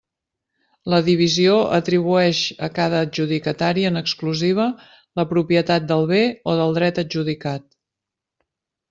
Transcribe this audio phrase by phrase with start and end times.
[0.91, 4.65] La divisió atribueix a cada adjudicatari en exclusiva
[5.21, 7.69] la propietat del bé o del dret adjudicat.